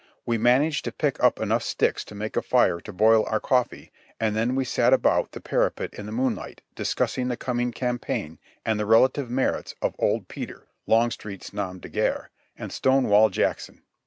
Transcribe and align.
We 0.25 0.39
managed 0.39 0.83
to 0.85 0.91
pick 0.91 1.23
up 1.23 1.39
enough 1.39 1.61
sticks 1.61 2.03
to 2.05 2.15
make 2.15 2.35
a 2.35 2.41
fire 2.41 2.81
to 2.81 2.91
boil 2.91 3.23
our 3.27 3.39
coffee, 3.39 3.91
and 4.19 4.35
then 4.35 4.55
we 4.55 4.65
sat 4.65 4.93
about 4.93 5.31
the 5.33 5.39
parapet 5.41 5.93
in 5.93 6.07
the 6.07 6.11
moonlight 6.11 6.61
discussing 6.73 7.27
the 7.27 7.37
coming 7.37 7.71
campaign 7.71 8.39
and 8.65 8.79
the 8.79 8.87
relative 8.87 9.29
merits 9.29 9.75
of 9.79 9.93
"Old 9.99 10.27
Peter" 10.27 10.65
(Longstreet's 10.87 11.51
no7n 11.51 11.81
de 11.81 11.89
guerre) 11.89 12.31
and 12.57 12.71
Stonewall 12.71 13.29
Jackson. 13.29 13.83